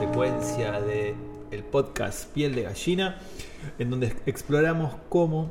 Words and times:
secuencia 0.00 0.80
de 0.80 1.14
el 1.50 1.62
podcast 1.62 2.32
Piel 2.32 2.54
de 2.54 2.62
Gallina, 2.62 3.18
en 3.78 3.90
donde 3.90 4.16
exploramos 4.24 4.94
cómo 5.10 5.50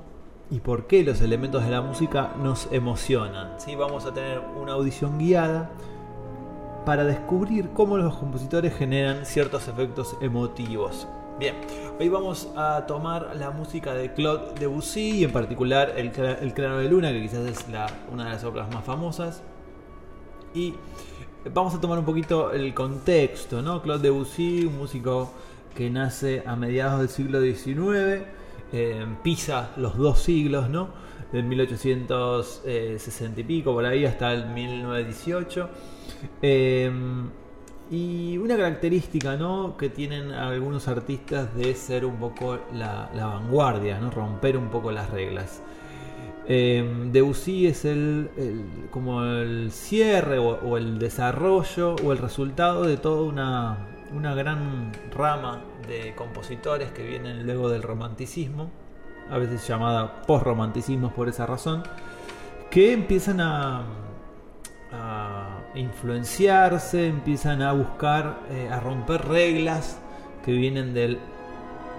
y 0.49 0.59
por 0.59 0.87
qué 0.87 1.03
los 1.03 1.21
elementos 1.21 1.63
de 1.63 1.69
la 1.69 1.83
música 1.83 2.33
nos 2.41 2.67
emocionan. 2.71 3.59
¿sí? 3.59 3.75
Vamos 3.75 4.07
a 4.07 4.13
tener 4.15 4.39
una 4.39 4.71
audición 4.71 5.19
guiada 5.19 5.69
para 6.83 7.03
descubrir 7.03 7.69
cómo 7.75 7.99
los 7.99 8.15
compositores 8.15 8.75
generan 8.75 9.23
ciertos 9.23 9.67
efectos 9.67 10.17
emotivos. 10.19 11.07
Bien, 11.39 11.53
hoy 11.99 12.09
vamos 12.09 12.49
a 12.57 12.87
tomar 12.87 13.35
la 13.35 13.51
música 13.51 13.93
de 13.93 14.15
Claude 14.15 14.55
Debussy 14.59 15.19
y 15.19 15.23
en 15.25 15.31
particular 15.31 15.93
El, 15.95 16.07
el 16.41 16.53
Claro 16.55 16.79
de 16.79 16.89
Luna, 16.89 17.11
que 17.11 17.21
quizás 17.21 17.45
es 17.45 17.65
una 18.11 18.23
de 18.23 18.29
las 18.31 18.43
obras 18.43 18.73
más 18.73 18.83
famosas. 18.83 19.43
Y 20.55 20.73
vamos 21.53 21.73
a 21.73 21.81
tomar 21.81 21.99
un 21.99 22.05
poquito 22.05 22.51
el 22.51 22.73
contexto, 22.73 23.61
¿no? 23.61 23.81
Claude 23.81 24.03
Debussy, 24.03 24.65
un 24.65 24.77
músico 24.77 25.31
que 25.75 25.89
nace 25.89 26.43
a 26.45 26.55
mediados 26.55 26.99
del 26.99 27.09
siglo 27.09 27.41
XIX, 27.41 28.23
eh, 28.71 29.05
pisa 29.23 29.71
los 29.77 29.97
dos 29.97 30.19
siglos, 30.19 30.69
¿no? 30.69 30.89
Del 31.31 31.43
1860 31.43 33.41
y 33.41 33.43
pico, 33.43 33.73
por 33.73 33.85
ahí 33.85 34.05
hasta 34.05 34.33
el 34.33 34.47
1918. 34.47 35.69
Y 37.91 38.37
una 38.37 38.55
característica 38.55 39.35
¿no? 39.35 39.75
que 39.75 39.89
tienen 39.89 40.31
algunos 40.31 40.87
artistas 40.87 41.55
de 41.55 41.73
ser 41.73 42.05
un 42.05 42.17
poco 42.17 42.59
la, 42.73 43.09
vanguardia, 43.15 43.99
¿no? 43.99 44.11
romper 44.11 44.57
un 44.57 44.69
poco 44.69 44.91
las 44.91 45.09
reglas. 45.09 45.61
Eh, 46.51 46.83
Debussy 47.11 47.67
es 47.67 47.85
el, 47.85 48.27
como 48.89 49.23
el 49.23 49.71
cierre 49.71 50.39
o, 50.39 50.77
el 50.77 50.97
desarrollo 50.97 51.95
o 52.03 52.11
el 52.11 52.17
resultado 52.17 52.85
de 52.85 52.97
toda 52.97 53.21
una, 53.21 53.87
una 54.15 54.33
gran 54.33 54.91
rama 55.11 55.61
de 55.87 56.15
compositores 56.15 56.91
que 56.91 57.03
vienen 57.03 57.45
luego 57.45 57.69
del 57.69 57.83
romanticismo, 57.83 58.71
a 59.29 59.37
veces 59.37 59.67
llamada 59.67 60.23
post-romanticismo 60.23 61.11
por 61.11 61.29
esa 61.29 61.45
razón, 61.45 61.83
que 62.71 62.93
empiezan 62.93 63.41
a, 63.41 63.83
a 64.91 65.59
influenciarse, 65.75 67.07
empiezan 67.07 67.61
a 67.61 67.73
buscar, 67.73 68.39
eh, 68.49 68.69
a 68.71 68.79
romper 68.79 69.23
reglas 69.27 69.99
que 70.43 70.51
vienen 70.53 70.95
del, 70.95 71.19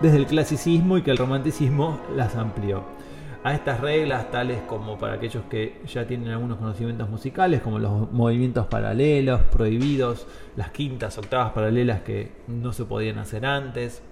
desde 0.01 0.17
el 0.17 0.27
clasicismo 0.27 0.99
y 0.99 1.03
que 1.03 1.13
el 1.13 1.19
romanticismo 1.19 2.01
las 2.17 2.35
amplió. 2.35 2.83
A 3.43 3.55
estas 3.55 3.81
reglas, 3.81 4.31
tales 4.31 4.61
como 4.67 4.99
para 4.99 5.15
aquellos 5.15 5.45
que 5.45 5.81
ya 5.87 6.07
tienen 6.07 6.29
algunos 6.29 6.59
conocimientos 6.59 7.09
musicales, 7.09 7.63
como 7.63 7.79
los 7.79 8.13
movimientos 8.13 8.67
paralelos, 8.67 9.41
prohibidos, 9.45 10.27
las 10.57 10.71
quintas, 10.73 11.17
octavas 11.17 11.53
paralelas 11.53 12.03
que 12.03 12.33
no 12.49 12.75
se 12.75 12.85
podían 12.85 13.19
hacer 13.19 13.47
antes, 13.47 14.03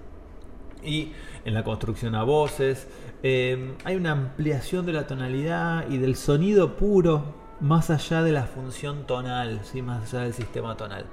y 0.82 1.12
en 1.44 1.54
la 1.54 1.62
construcción 1.62 2.14
a 2.14 2.22
voces. 2.22 2.88
Eh, 3.22 3.74
hay 3.84 3.96
una 3.96 4.12
ampliación 4.12 4.86
de 4.86 4.92
la 4.94 5.06
tonalidad 5.06 5.90
y 5.90 5.98
del 5.98 6.16
sonido 6.16 6.76
puro 6.76 7.47
más 7.60 7.90
allá 7.90 8.22
de 8.22 8.32
la 8.32 8.44
función 8.44 9.04
tonal, 9.06 9.60
¿sí? 9.64 9.82
más 9.82 10.12
allá 10.12 10.24
del 10.24 10.34
sistema 10.34 10.76
tonal. 10.76 11.06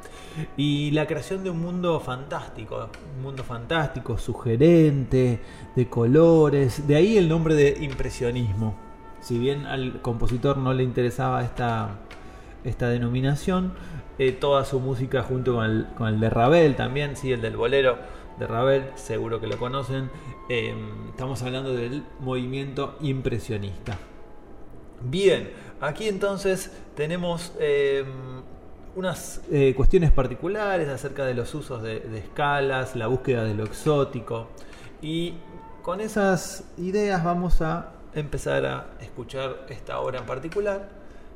Y 0.58 0.92
la 0.92 1.08
creación 1.08 1.44
de 1.44 1.50
un 1.50 1.62
mundo 1.62 2.00
fantástico, 2.00 2.90
un 3.18 3.24
mundo 3.24 3.44
fantástico, 3.44 4.18
sugerente, 4.18 5.40
de 5.76 5.90
colores, 5.90 6.88
de 6.88 6.96
ahí 6.96 7.18
el 7.18 7.28
nombre 7.30 7.56
de 7.56 7.78
impresionismo. 7.82 8.76
Si 9.22 9.40
bien 9.40 9.66
al 9.66 10.02
compositor 10.02 10.58
no 10.58 10.74
le 10.74 10.84
interesaba 10.84 11.44
esta, 11.44 11.96
esta 12.64 12.90
denominación, 12.90 13.74
eh, 14.20 14.32
toda 14.32 14.66
su 14.66 14.80
música 14.80 15.24
junto 15.24 15.56
con 15.98 16.08
el, 16.08 16.20
de 16.20 16.30
Ravel 16.30 16.76
también, 16.76 17.16
¿sí? 17.16 17.32
el 17.32 17.42
del 17.42 17.58
bolero 17.58 17.98
de 18.38 18.46
Ravel, 18.46 18.84
seguro 18.96 19.40
que 19.40 19.48
lo 19.48 19.58
conocen, 19.58 20.12
eh, 20.50 20.76
estamos 21.10 21.42
hablando 21.42 21.74
del 21.74 22.04
movimiento 22.20 22.98
impresionista. 23.02 23.98
Bien, 25.08 25.52
aquí 25.82 26.08
entonces 26.08 26.72
tenemos 26.96 27.54
em, 27.60 28.08
unas 28.96 29.40
eh, 29.52 29.76
cuestiones 29.78 30.12
particulares 30.12 30.90
acerca 30.90 31.26
de 31.26 31.36
los 31.36 31.54
usos 31.54 31.84
de, 31.84 32.02
escalas, 32.18 32.96
la 32.96 33.06
búsqueda 33.06 33.44
de 33.44 33.54
lo 33.54 33.66
exótico 33.66 34.48
y 35.04 35.36
con 35.84 36.02
esas 36.02 36.64
ideas 36.80 37.24
vamos 37.24 37.62
a 37.62 37.92
empezar 38.16 38.66
a 38.66 38.88
escuchar 39.00 39.68
esta 39.70 40.00
obra 40.00 40.20
en 40.20 40.26
particular, 40.26 40.90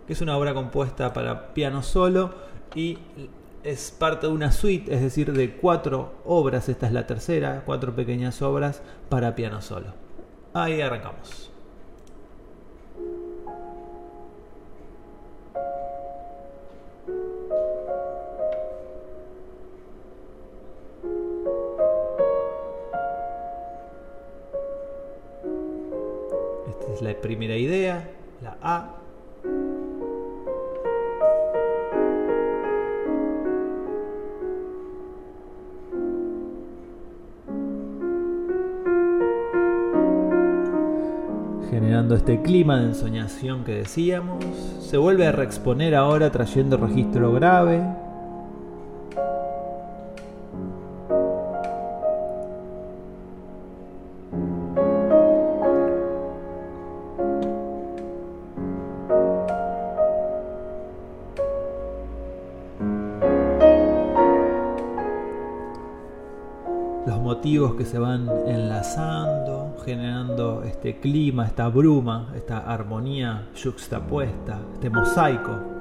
que 0.07 0.13
es 0.13 0.22
una 0.22 0.36
obra 0.36 0.56
compuesta 0.56 1.13
para 1.13 1.53
piano 1.53 1.84
solo 1.84 2.34
y 2.74 2.97
es 3.63 3.91
parte 3.91 4.25
de 4.25 4.34
una 4.34 4.51
suite, 4.51 4.91
es 4.91 5.01
decir, 5.01 5.31
de 5.31 5.57
cuatro 5.57 6.13
obras, 6.25 6.69
esta 6.69 6.88
es 6.88 6.94
la 6.94 7.06
tercera, 7.06 7.62
cuatro 7.68 7.94
pequeñas 7.94 8.41
obras 8.41 8.81
para 9.09 9.36
piano 9.36 9.62
solo. 9.62 9.94
Ahí 10.56 10.81
arrancamos. 10.81 11.51
La 27.02 27.14
primera 27.14 27.56
idea, 27.56 28.10
la 28.42 28.58
A. 28.62 28.96
Generando 41.70 42.16
este 42.16 42.42
clima 42.42 42.80
de 42.80 42.88
ensoñación 42.88 43.64
que 43.64 43.74
decíamos, 43.74 44.44
se 44.81 44.98
vuelve 44.98 45.28
a 45.28 45.31
reexponer 45.31 45.96
ahora 45.96 46.31
trayendo 46.31 46.78
registro 46.78 47.31
grave, 47.31 47.81
que 67.78 67.86
se 67.86 68.00
van 68.00 68.28
enlazando, 68.48 69.76
generando 69.86 70.64
este 70.64 71.00
clima, 71.00 71.46
esta 71.46 71.68
bruma, 71.70 72.34
esta 72.36 72.60
armonía 72.60 73.48
juxtapuesta, 73.56 74.60
este 74.74 74.90
mosaico 74.90 75.79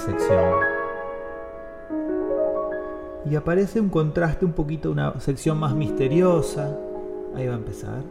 sección. 0.00 0.54
Y 3.30 3.36
aparece 3.36 3.80
un 3.80 3.90
contraste 3.90 4.44
un 4.44 4.52
poquito, 4.52 4.90
una 4.90 5.18
sección 5.20 5.58
más 5.58 5.74
misteriosa. 5.74 6.76
Ahí 7.36 7.46
va 7.46 7.54
a 7.54 7.58
empezar. 7.58 8.02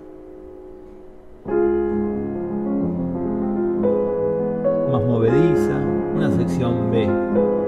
Más 4.91 5.03
movediza, 5.03 5.77
una 6.15 6.31
sección 6.35 6.91
B. 6.91 7.58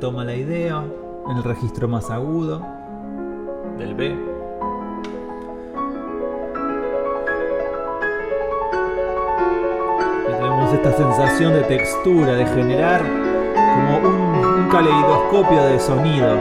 retoma 0.00 0.24
la 0.24 0.34
idea, 0.34 0.82
en 1.28 1.36
el 1.36 1.44
registro 1.44 1.86
más 1.86 2.10
agudo 2.10 2.66
del 3.76 3.94
B. 3.94 4.16
Y 10.26 10.32
tenemos 10.32 10.72
esta 10.72 10.92
sensación 10.94 11.52
de 11.52 11.64
textura, 11.64 12.32
de 12.32 12.46
generar 12.46 13.02
como 13.02 13.98
un, 14.08 14.62
un 14.62 14.68
caleidoscopio 14.70 15.62
de 15.64 15.78
sonidos. 15.78 16.40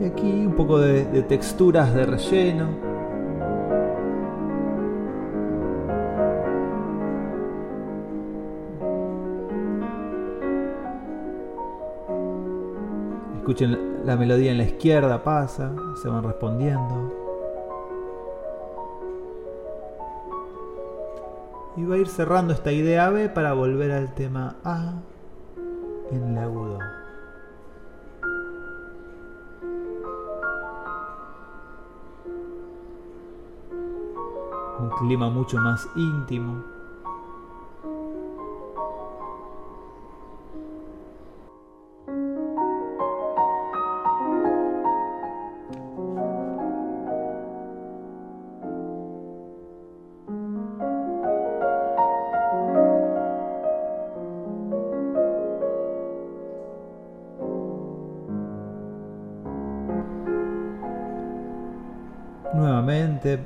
Y 0.00 0.04
aquí 0.04 0.46
un 0.46 0.54
poco 0.54 0.78
de, 0.78 1.04
de 1.06 1.22
texturas 1.24 1.92
de 1.92 2.06
relleno. 2.06 2.89
Escuchen 13.50 14.06
la 14.06 14.16
melodía 14.16 14.52
en 14.52 14.58
la 14.58 14.62
izquierda, 14.62 15.24
pasa, 15.24 15.72
se 16.00 16.08
van 16.08 16.22
respondiendo. 16.22 17.12
Y 21.76 21.84
va 21.84 21.96
a 21.96 21.98
ir 21.98 22.06
cerrando 22.06 22.52
esta 22.52 22.70
idea 22.70 23.10
B 23.10 23.28
para 23.28 23.52
volver 23.54 23.90
al 23.90 24.14
tema 24.14 24.54
A 24.62 25.00
en 26.12 26.30
el 26.30 26.38
agudo. 26.38 26.78
Un 34.78 34.90
clima 35.00 35.28
mucho 35.28 35.56
más 35.58 35.88
íntimo. 35.96 36.79
Nuevamente, 62.54 63.38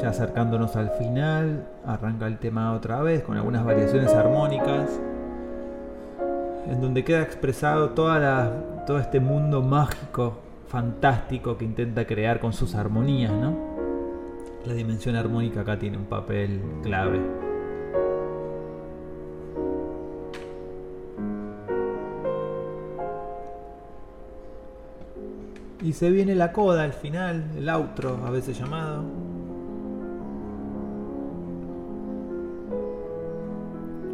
ya 0.00 0.08
acercándonos 0.08 0.74
al 0.76 0.90
final, 0.90 1.66
arranca 1.86 2.26
el 2.26 2.38
tema 2.38 2.72
otra 2.72 3.02
vez 3.02 3.22
con 3.22 3.36
algunas 3.36 3.64
variaciones 3.64 4.12
armónicas, 4.14 4.90
en 6.66 6.80
donde 6.80 7.04
queda 7.04 7.22
expresado 7.22 7.90
toda 7.90 8.84
todo 8.86 8.98
este 8.98 9.20
mundo 9.20 9.62
mágico, 9.62 10.38
fantástico 10.68 11.56
que 11.56 11.64
intenta 11.64 12.06
crear 12.06 12.40
con 12.40 12.52
sus 12.52 12.74
armonías, 12.74 13.32
¿no? 13.32 13.54
La 14.66 14.72
dimensión 14.72 15.16
armónica 15.16 15.60
acá 15.60 15.78
tiene 15.78 15.98
un 15.98 16.04
papel 16.04 16.62
clave. 16.82 17.20
Y 25.84 25.92
se 25.92 26.10
viene 26.10 26.34
la 26.34 26.50
coda 26.50 26.82
al 26.82 26.94
final, 26.94 27.44
el 27.58 27.68
outro, 27.68 28.18
a 28.24 28.30
veces 28.30 28.58
llamado. 28.58 29.04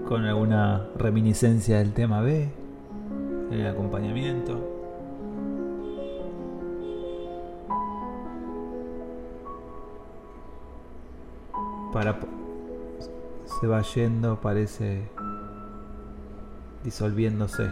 Con 0.09 0.25
alguna 0.25 0.89
reminiscencia 0.97 1.79
del 1.79 1.93
tema 1.93 2.23
B, 2.23 2.49
el 3.53 3.67
acompañamiento. 3.69 4.59
Para 11.93 12.19
se 13.61 13.67
va 13.69 13.83
yendo, 13.83 14.41
parece 14.41 15.09
disolviéndose. 16.83 17.71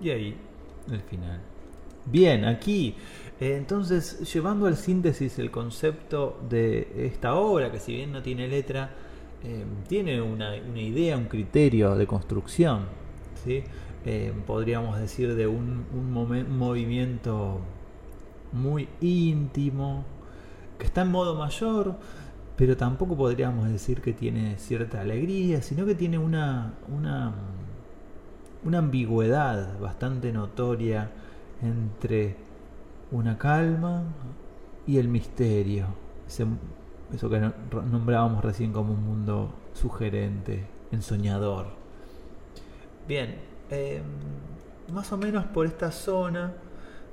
Y 0.00 0.10
ahí, 0.10 0.36
el 0.90 1.00
final. 1.02 1.40
Bien, 2.06 2.44
aquí, 2.44 2.94
eh, 3.40 3.56
entonces, 3.56 4.32
llevando 4.32 4.66
al 4.66 4.76
síntesis 4.76 5.38
el 5.38 5.50
concepto 5.50 6.40
de 6.48 7.06
esta 7.06 7.34
obra, 7.34 7.70
que 7.70 7.78
si 7.78 7.94
bien 7.94 8.12
no 8.12 8.22
tiene 8.22 8.48
letra, 8.48 8.90
eh, 9.42 9.64
tiene 9.88 10.20
una, 10.20 10.52
una, 10.54 10.80
idea, 10.80 11.16
un 11.16 11.24
criterio 11.24 11.94
de 11.96 12.06
construcción, 12.06 12.86
¿sí? 13.44 13.64
Eh, 14.04 14.32
podríamos 14.46 14.98
decir 14.98 15.34
de 15.34 15.46
un, 15.46 15.84
un, 15.94 16.56
movimiento 16.58 17.60
muy 18.52 18.88
íntimo, 19.00 20.04
que 20.78 20.86
está 20.86 21.02
en 21.02 21.10
modo 21.10 21.34
mayor, 21.34 21.96
pero 22.56 22.76
tampoco 22.76 23.16
podríamos 23.16 23.68
decir 23.70 24.00
que 24.00 24.12
tiene 24.12 24.58
cierta 24.58 25.00
alegría, 25.00 25.62
sino 25.62 25.86
que 25.86 25.94
tiene 25.94 26.18
una, 26.18 26.74
una 26.88 27.34
una 28.64 28.78
ambigüedad 28.78 29.78
bastante 29.78 30.32
notoria 30.32 31.10
entre 31.62 32.36
una 33.10 33.38
calma 33.38 34.02
y 34.86 34.98
el 34.98 35.08
misterio. 35.08 35.86
eso 36.26 37.30
que 37.30 37.50
nombrábamos 37.90 38.44
recién 38.44 38.72
como 38.72 38.92
un 38.92 39.04
mundo 39.04 39.52
sugerente, 39.72 40.66
ensoñador. 40.92 41.68
Bien, 43.08 43.36
eh, 43.70 44.02
más 44.92 45.10
o 45.12 45.16
menos 45.16 45.46
por 45.46 45.66
esta 45.66 45.90
zona 45.90 46.52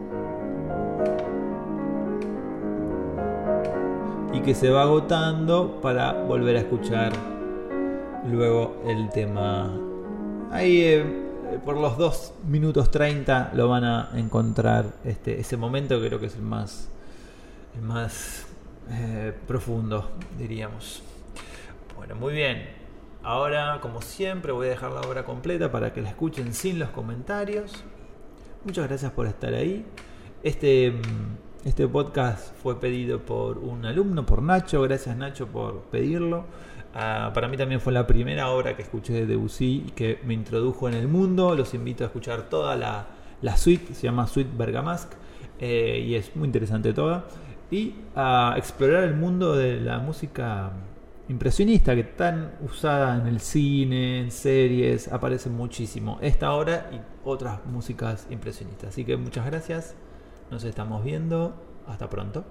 Que 4.44 4.54
se 4.54 4.70
va 4.70 4.82
agotando 4.82 5.80
para 5.82 6.12
volver 6.12 6.56
a 6.56 6.60
escuchar 6.60 7.12
luego 8.26 8.82
el 8.86 9.10
tema. 9.10 9.70
Ahí 10.50 10.82
eh, 10.82 11.04
por 11.64 11.76
los 11.76 11.98
2 11.98 12.34
minutos 12.46 12.90
30 12.90 13.52
lo 13.54 13.68
van 13.68 13.84
a 13.84 14.10
encontrar 14.14 14.86
este, 15.04 15.40
ese 15.40 15.56
momento 15.56 16.00
creo 16.00 16.18
que 16.18 16.26
es 16.26 16.36
el 16.36 16.42
más, 16.42 16.88
el 17.76 17.82
más 17.82 18.46
eh, 18.90 19.32
profundo, 19.46 20.10
diríamos. 20.38 21.02
Bueno, 21.96 22.14
muy 22.14 22.32
bien. 22.32 22.66
Ahora, 23.22 23.78
como 23.82 24.00
siempre, 24.00 24.52
voy 24.52 24.68
a 24.68 24.70
dejar 24.70 24.92
la 24.92 25.02
obra 25.02 25.24
completa 25.24 25.70
para 25.70 25.92
que 25.92 26.00
la 26.00 26.08
escuchen 26.08 26.54
sin 26.54 26.78
los 26.78 26.88
comentarios. 26.90 27.84
Muchas 28.64 28.88
gracias 28.88 29.12
por 29.12 29.26
estar 29.26 29.52
ahí. 29.52 29.84
Este 30.42 30.92
mm, 30.92 31.49
este 31.64 31.86
podcast 31.86 32.54
fue 32.62 32.80
pedido 32.80 33.20
por 33.20 33.58
un 33.58 33.84
alumno, 33.84 34.24
por 34.24 34.42
Nacho. 34.42 34.82
Gracias 34.82 35.16
Nacho 35.16 35.46
por 35.46 35.82
pedirlo. 35.84 36.46
Uh, 36.94 37.32
para 37.32 37.48
mí 37.48 37.56
también 37.56 37.80
fue 37.80 37.92
la 37.92 38.06
primera 38.06 38.50
obra 38.50 38.74
que 38.76 38.82
escuché 38.82 39.12
de 39.12 39.26
Debussy 39.26 39.92
que 39.94 40.20
me 40.24 40.34
introdujo 40.34 40.88
en 40.88 40.94
el 40.94 41.06
mundo. 41.06 41.54
Los 41.54 41.74
invito 41.74 42.04
a 42.04 42.06
escuchar 42.06 42.48
toda 42.48 42.76
la, 42.76 43.06
la 43.42 43.56
suite, 43.56 43.94
se 43.94 44.02
llama 44.02 44.26
Suite 44.26 44.50
Bergamasque 44.56 45.16
eh, 45.60 46.04
y 46.06 46.14
es 46.14 46.34
muy 46.34 46.46
interesante 46.46 46.92
toda. 46.92 47.26
Y 47.70 47.94
a 48.16 48.54
explorar 48.56 49.04
el 49.04 49.14
mundo 49.14 49.54
de 49.54 49.80
la 49.80 49.98
música 49.98 50.72
impresionista 51.28 51.94
que 51.94 52.02
tan 52.02 52.52
usada 52.62 53.16
en 53.18 53.26
el 53.28 53.38
cine, 53.38 54.20
en 54.20 54.30
series, 54.32 55.12
aparece 55.12 55.50
muchísimo. 55.50 56.18
Esta 56.20 56.52
obra 56.52 56.90
y 56.92 57.00
otras 57.24 57.64
músicas 57.66 58.26
impresionistas. 58.30 58.88
Así 58.88 59.04
que 59.04 59.16
muchas 59.16 59.46
gracias. 59.46 59.94
Nos 60.50 60.64
estamos 60.64 61.04
viendo. 61.04 61.54
Hasta 61.86 62.08
pronto. 62.08 62.44